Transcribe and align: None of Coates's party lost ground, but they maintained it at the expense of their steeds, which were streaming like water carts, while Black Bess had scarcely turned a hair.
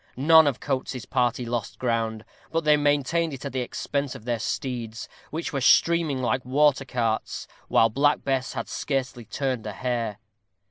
None 0.17 0.47
of 0.47 0.59
Coates's 0.59 1.05
party 1.05 1.45
lost 1.45 1.77
ground, 1.77 2.25
but 2.51 2.63
they 2.63 2.75
maintained 2.75 3.33
it 3.33 3.45
at 3.45 3.53
the 3.53 3.59
expense 3.61 4.15
of 4.15 4.25
their 4.25 4.39
steeds, 4.39 5.07
which 5.29 5.53
were 5.53 5.61
streaming 5.61 6.23
like 6.23 6.43
water 6.43 6.85
carts, 6.85 7.47
while 7.67 7.87
Black 7.89 8.23
Bess 8.23 8.53
had 8.53 8.67
scarcely 8.67 9.25
turned 9.25 9.67
a 9.67 9.73
hair. 9.73 10.17